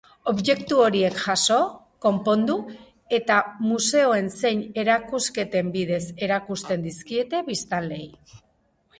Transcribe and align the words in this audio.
Objektu 0.29 0.77
horiek 0.83 1.17
jaso, 1.23 1.57
konpondu 2.05 2.55
eta 3.17 3.35
museoen 3.65 4.31
zein 4.41 4.63
erakusketen 4.85 5.69
bidez 5.75 6.01
erakusten 6.29 6.87
dizkiete 6.87 7.43
biztanleei. 7.51 8.09